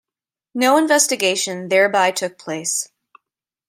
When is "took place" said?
2.09-2.89